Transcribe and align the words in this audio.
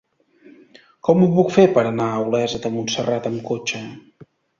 Com 1.09 1.19
ho 1.19 1.27
puc 1.35 1.51
fer 1.57 1.65
per 1.75 1.83
anar 1.89 2.07
a 2.13 2.23
Olesa 2.29 2.61
de 2.63 2.71
Montserrat 2.79 3.29
amb 3.31 3.45
cotxe? 3.51 3.83